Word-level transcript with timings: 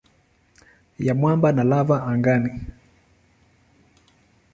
ya 0.99 1.15
mwamba 1.15 1.51
na 1.51 1.63
lava 1.63 2.03
angani. 2.03 2.61